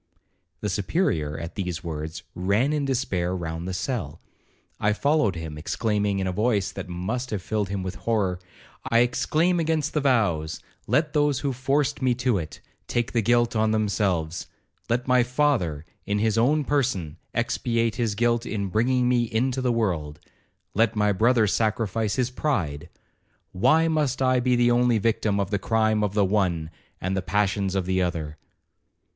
The 0.61 0.69
Superior, 0.69 1.37
at 1.37 1.53
these 1.53 1.83
words, 1.83 2.23
ran 2.33 2.73
in 2.73 2.85
despair 2.85 3.35
round 3.35 3.67
the 3.67 3.71
cell. 3.75 4.19
I 4.79 4.93
followed 4.93 5.35
him, 5.35 5.59
exclaiming, 5.59 6.17
in 6.17 6.25
a 6.25 6.31
voice 6.31 6.71
that 6.71 6.89
must 6.89 7.29
have 7.29 7.43
filled 7.43 7.69
him 7.69 7.83
with 7.83 7.93
horror, 8.01 8.39
'I 8.89 8.97
exclaim 8.97 9.59
against 9.59 9.93
the 9.93 10.01
vows—let 10.01 11.13
those 11.13 11.41
who 11.41 11.53
forced 11.53 12.01
me 12.01 12.15
to 12.15 12.39
it, 12.39 12.61
take 12.87 13.11
the 13.11 13.21
guilt 13.21 13.55
on 13.55 13.69
themselves—let 13.69 15.07
my 15.07 15.21
father, 15.21 15.85
in 16.07 16.17
his 16.17 16.35
own 16.35 16.63
person, 16.63 17.17
expiate 17.35 17.97
his 17.97 18.15
guilt 18.15 18.43
in 18.43 18.69
bringing 18.69 19.07
me 19.07 19.25
into 19.31 19.61
the 19.61 19.71
world—let 19.71 20.95
my 20.95 21.11
brother 21.11 21.45
sacrifice 21.45 22.15
his 22.15 22.31
pride—why 22.31 23.87
must 23.87 24.19
I 24.19 24.39
be 24.39 24.55
the 24.55 24.71
only 24.71 24.97
victim 24.97 25.39
of 25.39 25.51
the 25.51 25.59
crime 25.59 26.03
of 26.03 26.15
the 26.15 26.25
one, 26.25 26.71
and 26.99 27.15
the 27.15 27.21
passions 27.21 27.75
of 27.75 27.85
the 27.85 28.01
other?' 28.01 28.37